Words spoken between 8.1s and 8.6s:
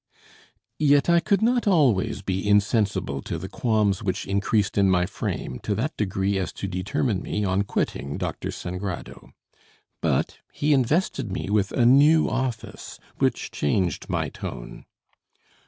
Dr.